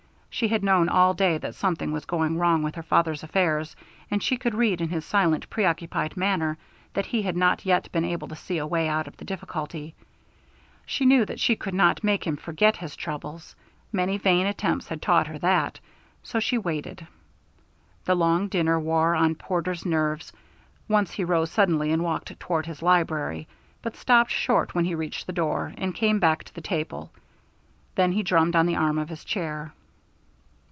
[0.33, 3.75] She had known all day that something was going wrong with her father's affairs,
[4.09, 6.57] and she could read in his silent preoccupied manner
[6.93, 9.93] that he had not yet been able to see a way out of the difficulty.
[10.85, 13.55] She knew that she could not make him forget his troubles.
[13.91, 15.81] Many vain attempts had taught her that,
[16.23, 17.05] so she waited.
[18.05, 20.31] The long dinner wore on Porter's nerves;
[20.87, 23.49] once he rose suddenly and walked toward his library,
[23.81, 27.11] but stopped short when he reached the door and came back to the table.
[27.95, 29.73] Then he drummed on the arm of his chair.